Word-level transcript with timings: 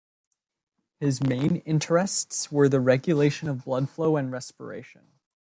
His 0.99 1.21
main 1.21 1.57
interests 1.57 2.51
were 2.51 2.67
the 2.67 2.79
regulation 2.79 3.47
of 3.47 3.65
blood 3.65 3.87
flow 3.87 4.17
and 4.17 4.31
respiration. 4.31 5.05